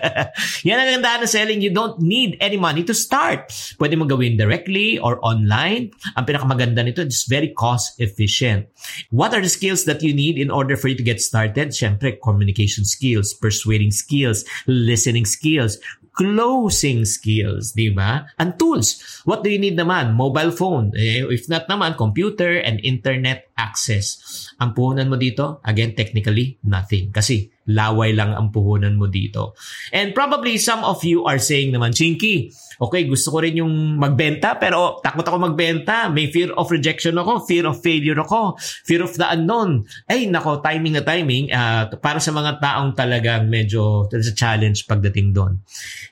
Yan 0.63 0.77
ang 0.77 0.87
kagandahan 1.01 1.21
ng 1.25 1.31
selling. 1.31 1.59
You 1.61 1.73
don't 1.73 1.97
need 1.97 2.37
any 2.37 2.57
money 2.57 2.85
to 2.85 2.93
start. 2.93 3.49
Pwede 3.81 3.97
mo 3.97 4.05
gawin 4.05 4.37
directly 4.37 5.01
or 5.01 5.17
online. 5.25 5.89
Ang 6.13 6.25
pinakamaganda 6.25 6.85
nito, 6.85 7.01
it's 7.01 7.25
very 7.25 7.49
cost 7.53 7.97
efficient. 7.97 8.69
What 9.09 9.33
are 9.33 9.41
the 9.41 9.49
skills 9.49 9.85
that 9.85 10.05
you 10.05 10.13
need 10.13 10.37
in 10.37 10.53
order 10.53 10.77
for 10.77 10.87
you 10.87 10.97
to 10.97 11.05
get 11.05 11.21
started? 11.21 11.73
Siyempre, 11.73 12.21
communication 12.21 12.85
skills, 12.85 13.33
persuading 13.33 13.91
skills, 13.91 14.45
listening 14.67 15.25
skills, 15.25 15.81
closing 16.11 17.07
skills, 17.07 17.71
di 17.71 17.89
ba? 17.89 18.27
And 18.35 18.59
tools. 18.59 18.99
What 19.23 19.43
do 19.43 19.49
you 19.49 19.59
need 19.59 19.79
naman? 19.79 20.13
Mobile 20.13 20.51
phone. 20.51 20.91
Eh, 20.93 21.23
if 21.31 21.47
not 21.47 21.71
naman, 21.71 21.95
computer 21.95 22.59
and 22.59 22.83
internet 22.83 23.47
access. 23.55 24.19
Ang 24.61 24.77
puhunan 24.77 25.09
mo 25.09 25.17
dito, 25.17 25.57
again, 25.65 25.97
technically, 25.97 26.61
nothing. 26.61 27.09
Kasi 27.09 27.49
laway 27.65 28.13
lang 28.13 28.37
ang 28.37 28.53
puhunan 28.53 28.93
mo 28.93 29.09
dito. 29.09 29.57
And 29.89 30.13
probably 30.13 30.61
some 30.61 30.85
of 30.85 31.01
you 31.01 31.25
are 31.25 31.41
saying 31.41 31.73
naman, 31.73 31.97
Chinky, 31.97 32.53
okay, 32.77 33.09
gusto 33.09 33.33
ko 33.33 33.41
rin 33.41 33.57
yung 33.57 33.97
magbenta, 33.97 34.61
pero 34.61 35.01
takot 35.01 35.25
ako 35.25 35.37
magbenta. 35.49 36.13
May 36.13 36.29
fear 36.29 36.53
of 36.53 36.69
rejection 36.69 37.17
ako, 37.17 37.41
fear 37.49 37.65
of 37.65 37.81
failure 37.81 38.21
ako, 38.21 38.61
fear 38.85 39.01
of 39.01 39.17
the 39.17 39.25
unknown. 39.25 39.89
Ay, 40.05 40.29
nako, 40.29 40.61
timing 40.61 40.97
na 40.97 41.03
timing. 41.05 41.49
Uh, 41.49 41.89
para 41.97 42.21
sa 42.21 42.29
mga 42.29 42.61
taong 42.61 42.93
talagang 42.93 43.49
medyo 43.49 44.05
there's 44.13 44.29
a 44.29 44.37
challenge 44.37 44.85
pagdating 44.85 45.33
doon. 45.33 45.57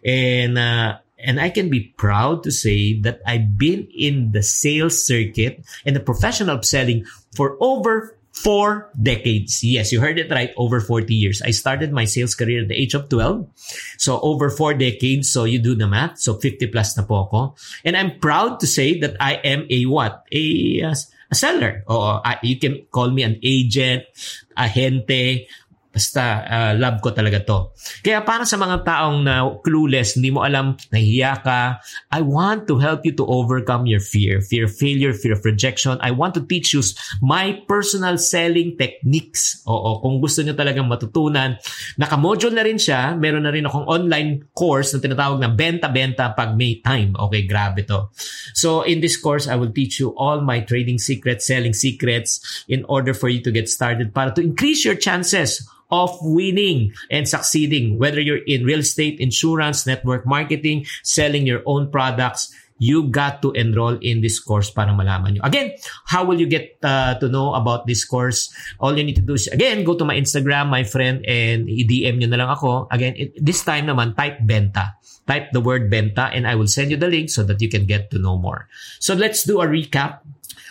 And 0.02 0.58
uh, 0.58 0.98
And 1.20 1.36
I 1.36 1.52
can 1.52 1.68
be 1.68 1.92
proud 2.00 2.48
to 2.48 2.52
say 2.52 2.96
that 3.04 3.20
I've 3.28 3.60
been 3.60 3.92
in 3.92 4.32
the 4.32 4.40
sales 4.40 5.04
circuit 5.04 5.60
and 5.84 5.92
the 5.92 6.00
professional 6.00 6.64
selling 6.64 7.04
for 7.36 7.60
over 7.60 8.16
four 8.40 8.88
decades. 8.96 9.64
Yes, 9.64 9.92
you 9.92 10.00
heard 10.00 10.18
it 10.18 10.32
right. 10.32 10.52
Over 10.56 10.80
40 10.80 11.14
years. 11.14 11.42
I 11.42 11.52
started 11.52 11.92
my 11.92 12.06
sales 12.06 12.36
career 12.36 12.64
at 12.64 12.70
the 12.70 12.80
age 12.80 12.94
of 12.94 13.10
12. 13.10 13.48
So 13.98 14.20
over 14.22 14.50
four 14.50 14.74
decades. 14.74 15.30
So 15.30 15.44
you 15.44 15.60
do 15.60 15.76
the 15.76 15.88
math. 15.88 16.20
So 16.20 16.40
50 16.40 16.68
plus 16.68 16.96
na 16.96 17.04
po 17.04 17.28
ako. 17.28 17.56
And 17.84 17.98
I'm 18.00 18.20
proud 18.20 18.60
to 18.64 18.68
say 18.68 19.00
that 19.04 19.20
I 19.20 19.44
am 19.44 19.68
a 19.70 19.84
what? 19.86 20.24
A, 20.32 20.82
uh, 20.88 20.96
a 21.32 21.36
seller. 21.36 21.84
Or 21.88 22.24
uh, 22.24 22.40
you 22.42 22.58
can 22.58 22.88
call 22.92 23.12
me 23.12 23.24
an 23.24 23.40
agent, 23.44 24.08
agente, 24.56 25.48
Basta, 25.90 26.46
uh, 26.46 26.74
love 26.78 27.02
ko 27.02 27.10
talaga 27.10 27.42
to. 27.42 27.74
Kaya 28.06 28.22
para 28.22 28.46
sa 28.46 28.62
mga 28.62 28.86
taong 28.86 29.26
na 29.26 29.42
clueless, 29.66 30.22
hindi 30.22 30.30
mo 30.30 30.46
alam, 30.46 30.78
nahiya 30.94 31.42
ka, 31.42 31.82
I 32.14 32.22
want 32.22 32.70
to 32.70 32.78
help 32.78 33.10
you 33.10 33.14
to 33.18 33.26
overcome 33.26 33.90
your 33.90 33.98
fear. 34.00 34.38
Fear 34.38 34.70
of 34.70 34.74
failure, 34.78 35.18
fear 35.18 35.34
of 35.34 35.42
rejection. 35.42 35.98
I 36.06 36.14
want 36.14 36.38
to 36.38 36.46
teach 36.46 36.78
you 36.78 36.86
my 37.26 37.66
personal 37.66 38.22
selling 38.22 38.78
techniques. 38.78 39.66
Oo, 39.66 39.98
kung 40.06 40.22
gusto 40.22 40.46
nyo 40.46 40.54
talagang 40.54 40.86
matutunan. 40.86 41.58
Naka-module 41.98 42.54
na 42.54 42.62
rin 42.62 42.78
siya. 42.78 43.18
Meron 43.18 43.50
na 43.50 43.52
rin 43.52 43.66
akong 43.66 43.90
online 43.90 44.46
course 44.54 44.94
na 44.94 45.02
tinatawag 45.02 45.42
na 45.42 45.50
Benta-Benta 45.50 46.38
pag 46.38 46.54
may 46.54 46.78
time. 46.86 47.18
Okay, 47.18 47.50
grabe 47.50 47.82
to. 47.90 48.14
So, 48.54 48.86
in 48.86 49.02
this 49.02 49.18
course, 49.18 49.50
I 49.50 49.58
will 49.58 49.74
teach 49.74 49.98
you 49.98 50.14
all 50.22 50.46
my 50.46 50.62
trading 50.62 51.02
secrets, 51.02 51.50
selling 51.50 51.74
secrets 51.74 52.62
in 52.70 52.86
order 52.86 53.18
for 53.18 53.26
you 53.26 53.42
to 53.42 53.50
get 53.50 53.66
started 53.66 54.14
para 54.14 54.30
to 54.38 54.46
increase 54.46 54.86
your 54.86 54.94
chances 54.94 55.66
of 55.92 56.18
winning 56.22 56.94
and 57.10 57.28
succeeding, 57.28 57.98
whether 57.98 58.22
you're 58.22 58.46
in 58.46 58.64
real 58.64 58.80
estate, 58.80 59.20
insurance, 59.20 59.86
network 59.86 60.26
marketing, 60.26 60.86
selling 61.04 61.46
your 61.46 61.62
own 61.66 61.92
products, 61.92 62.54
you 62.80 63.04
got 63.12 63.44
to 63.44 63.52
enroll 63.52 64.00
in 64.00 64.24
this 64.24 64.40
course 64.40 64.72
para 64.72 64.90
malaman 64.96 65.36
nyo. 65.36 65.44
Again, 65.44 65.76
how 66.08 66.24
will 66.24 66.40
you 66.40 66.48
get 66.48 66.80
uh, 66.82 67.20
to 67.20 67.28
know 67.28 67.54
about 67.54 67.86
this 67.86 68.08
course? 68.08 68.50
All 68.80 68.96
you 68.96 69.04
need 69.04 69.20
to 69.20 69.26
do 69.26 69.36
is, 69.36 69.52
again, 69.52 69.84
go 69.84 69.94
to 70.00 70.08
my 70.08 70.16
Instagram, 70.16 70.72
my 70.72 70.88
friend, 70.88 71.22
and 71.28 71.68
i-DM 71.68 72.24
nyo 72.24 72.28
na 72.32 72.40
lang 72.40 72.50
ako. 72.50 72.88
Again, 72.90 73.14
it, 73.20 73.36
this 73.36 73.62
time 73.68 73.86
naman, 73.86 74.16
type 74.16 74.40
benta. 74.42 74.96
Type 75.28 75.52
the 75.54 75.62
word 75.62 75.92
benta 75.92 76.34
and 76.34 76.48
I 76.48 76.56
will 76.56 76.72
send 76.72 76.90
you 76.90 76.98
the 76.98 77.12
link 77.12 77.30
so 77.30 77.44
that 77.46 77.62
you 77.62 77.70
can 77.70 77.86
get 77.86 78.10
to 78.16 78.18
know 78.18 78.40
more. 78.40 78.66
So 78.98 79.14
let's 79.14 79.44
do 79.44 79.62
a 79.62 79.68
recap 79.68 80.26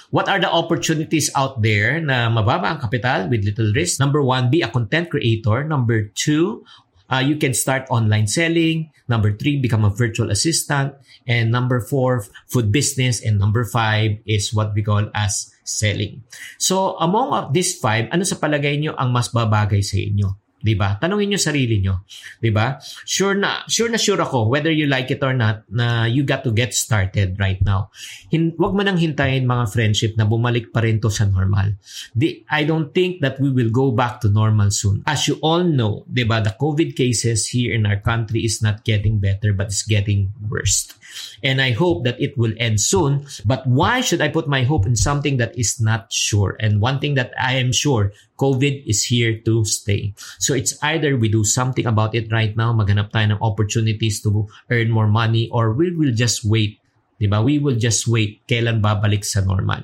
What 0.08 0.24
are 0.28 0.40
the 0.40 0.48
opportunities 0.48 1.28
out 1.36 1.60
there 1.60 2.00
na 2.00 2.32
mababa 2.32 2.72
ang 2.72 2.80
kapital 2.80 3.28
with 3.28 3.44
little 3.44 3.68
risk? 3.76 4.00
Number 4.00 4.24
one, 4.24 4.48
be 4.48 4.64
a 4.64 4.72
content 4.72 5.12
creator. 5.12 5.68
Number 5.68 6.08
two, 6.16 6.64
uh, 7.12 7.20
you 7.20 7.36
can 7.36 7.52
start 7.52 7.84
online 7.92 8.24
selling. 8.24 8.88
Number 9.04 9.36
three, 9.36 9.60
become 9.60 9.84
a 9.84 9.92
virtual 9.92 10.32
assistant. 10.32 10.96
And 11.28 11.52
number 11.52 11.84
four, 11.84 12.24
food 12.48 12.72
business. 12.72 13.20
And 13.20 13.36
number 13.36 13.68
five 13.68 14.16
is 14.24 14.48
what 14.56 14.72
we 14.72 14.80
call 14.80 15.12
as 15.12 15.52
selling. 15.68 16.24
So 16.56 16.96
among 17.04 17.52
these 17.52 17.76
five, 17.76 18.08
ano 18.08 18.24
sa 18.24 18.40
palagay 18.40 18.80
nyo 18.80 18.96
ang 18.96 19.12
mas 19.12 19.28
babagay 19.28 19.84
sa 19.84 20.00
inyo? 20.00 20.47
'Di 20.58 20.74
ba? 20.74 20.98
Tanungin 20.98 21.34
niyo 21.34 21.40
sarili 21.40 21.78
niyo, 21.78 22.02
'di 22.42 22.50
ba? 22.50 22.82
Sure 23.06 23.34
na 23.38 23.62
sure 23.70 23.90
na 23.90 23.98
sure 23.98 24.18
ako 24.18 24.50
whether 24.50 24.70
you 24.70 24.90
like 24.90 25.10
it 25.10 25.22
or 25.22 25.34
not 25.34 25.62
na 25.70 26.04
you 26.04 26.26
got 26.26 26.42
to 26.42 26.50
get 26.50 26.74
started 26.74 27.38
right 27.38 27.62
now. 27.62 27.90
Hin, 28.30 28.54
wag 28.58 28.74
mo 28.74 28.82
nang 28.82 28.98
hintayin 28.98 29.46
mga 29.46 29.70
friendship 29.70 30.12
na 30.18 30.26
bumalik 30.26 30.74
pa 30.74 30.82
rin 30.82 30.98
to 30.98 31.10
sa 31.10 31.26
normal. 31.26 31.78
The, 32.14 32.42
I 32.50 32.66
don't 32.66 32.90
think 32.90 33.22
that 33.22 33.38
we 33.38 33.50
will 33.54 33.70
go 33.70 33.94
back 33.94 34.20
to 34.26 34.28
normal 34.30 34.74
soon. 34.74 35.06
As 35.06 35.30
you 35.30 35.38
all 35.40 35.62
know, 35.62 36.02
'di 36.10 36.26
ba, 36.26 36.42
the 36.42 36.54
COVID 36.58 36.98
cases 36.98 37.46
here 37.48 37.74
in 37.74 37.86
our 37.86 38.02
country 38.02 38.42
is 38.42 38.58
not 38.58 38.82
getting 38.82 39.22
better 39.22 39.54
but 39.54 39.70
it's 39.70 39.86
getting 39.86 40.34
worse. 40.42 40.90
And 41.42 41.62
I 41.62 41.72
hope 41.72 42.04
that 42.04 42.20
it 42.20 42.36
will 42.36 42.52
end 42.58 42.80
soon. 42.80 43.26
But 43.46 43.66
why 43.66 44.00
should 44.00 44.20
I 44.20 44.28
put 44.28 44.48
my 44.48 44.62
hope 44.62 44.86
in 44.86 44.96
something 44.96 45.38
that 45.38 45.56
is 45.58 45.80
not 45.80 46.12
sure? 46.12 46.56
And 46.60 46.80
one 46.80 46.98
thing 46.98 47.14
that 47.14 47.32
I 47.38 47.54
am 47.54 47.72
sure, 47.72 48.12
COVID 48.38 48.86
is 48.86 49.04
here 49.04 49.38
to 49.44 49.64
stay. 49.64 50.14
So 50.38 50.47
it's 50.54 50.76
either 50.82 51.16
we 51.16 51.28
do 51.28 51.44
something 51.44 51.86
about 51.86 52.14
it 52.14 52.30
right 52.32 52.56
now, 52.56 52.72
maghanap 52.72 53.10
tayo 53.10 53.36
ng 53.36 53.42
opportunities 53.42 54.22
to 54.22 54.48
earn 54.70 54.90
more 54.92 55.08
money, 55.08 55.48
or 55.50 55.72
we 55.72 55.90
will 55.90 56.12
just 56.12 56.44
wait. 56.44 56.80
Diba? 57.18 57.42
We 57.42 57.58
will 57.58 57.76
just 57.76 58.06
wait 58.06 58.46
kailan 58.46 58.78
babalik 58.78 59.24
sa 59.26 59.42
normal. 59.42 59.82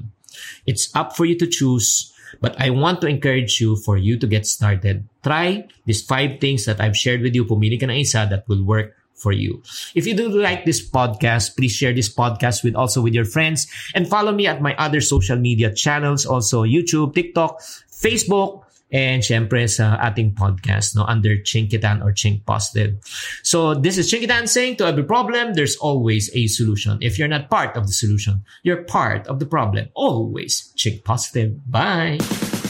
It's 0.64 0.94
up 0.94 1.16
for 1.16 1.26
you 1.26 1.34
to 1.38 1.46
choose. 1.50 2.14
But 2.40 2.58
I 2.58 2.70
want 2.70 3.00
to 3.02 3.06
encourage 3.06 3.62
you 3.62 3.78
for 3.78 3.96
you 3.96 4.18
to 4.18 4.26
get 4.26 4.46
started. 4.46 5.06
Try 5.22 5.70
these 5.86 6.02
five 6.02 6.42
things 6.42 6.66
that 6.66 6.80
I've 6.82 6.98
shared 6.98 7.22
with 7.22 7.34
you. 7.34 7.46
Pumili 7.46 7.78
ka 7.78 7.86
ng 7.86 7.94
isa 7.94 8.26
that 8.26 8.42
will 8.50 8.66
work 8.66 8.94
for 9.14 9.30
you. 9.30 9.62
If 9.94 10.06
you 10.06 10.14
do 10.18 10.28
like 10.28 10.66
this 10.66 10.82
podcast, 10.82 11.56
please 11.56 11.72
share 11.72 11.94
this 11.94 12.10
podcast 12.10 12.66
with 12.66 12.74
also 12.74 13.00
with 13.00 13.14
your 13.14 13.24
friends 13.24 13.70
and 13.94 14.10
follow 14.10 14.34
me 14.34 14.46
at 14.50 14.60
my 14.60 14.74
other 14.76 15.00
social 15.00 15.38
media 15.38 15.72
channels, 15.72 16.26
also 16.26 16.66
YouTube, 16.66 17.14
TikTok, 17.14 17.62
Facebook, 17.94 18.63
and 18.94 19.26
syempre 19.26 19.66
sa 19.66 19.98
ating 19.98 20.32
podcast 20.38 20.94
no 20.94 21.02
under 21.10 21.34
Chinkitan 21.42 21.98
or 21.98 22.14
Chink 22.14 22.46
Positive. 22.46 22.94
So 23.42 23.74
this 23.74 23.98
is 23.98 24.06
Chinkitan 24.06 24.46
saying 24.46 24.78
to 24.78 24.86
every 24.86 25.02
problem 25.02 25.58
there's 25.58 25.74
always 25.76 26.30
a 26.32 26.46
solution. 26.46 27.02
If 27.02 27.18
you're 27.18 27.28
not 27.28 27.50
part 27.50 27.76
of 27.76 27.90
the 27.90 27.92
solution, 27.92 28.46
you're 28.62 28.86
part 28.86 29.26
of 29.26 29.42
the 29.42 29.46
problem. 29.50 29.90
Always 29.98 30.72
Chink 30.78 31.02
Positive. 31.02 31.58
Bye. 31.66 32.22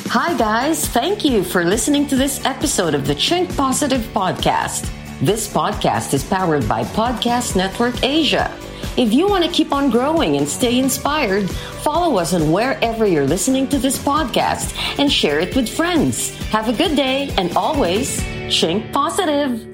Hi 0.09 0.33
guys, 0.41 0.89
thank 0.89 1.25
you 1.25 1.45
for 1.45 1.65
listening 1.65 2.09
to 2.09 2.17
this 2.17 2.41
episode 2.49 2.97
of 2.97 3.07
the 3.07 3.15
Chink 3.15 3.55
Positive 3.57 4.03
podcast. 4.17 4.89
This 5.21 5.47
podcast 5.47 6.15
is 6.15 6.25
powered 6.25 6.67
by 6.69 6.83
Podcast 6.97 7.57
Network 7.57 8.03
Asia. 8.03 8.49
If 8.97 9.13
you 9.13 9.29
want 9.29 9.45
to 9.45 9.51
keep 9.51 9.73
on 9.73 9.91
growing 9.91 10.37
and 10.37 10.49
stay 10.49 10.79
inspired, 10.79 11.51
follow 11.83 12.17
us 12.17 12.33
on 12.33 12.53
wherever 12.53 13.07
you're 13.07 13.27
listening 13.27 13.69
to 13.69 13.79
this 13.79 13.99
podcast 13.99 14.75
and 14.99 15.13
share 15.13 15.41
it 15.41 15.57
with 15.57 15.69
friends. 15.69 16.31
Have 16.51 16.69
a 16.69 16.73
good 16.73 16.97
day 16.97 17.33
and 17.37 17.57
always 17.57 18.21
think 18.51 18.93
positive. 18.93 19.74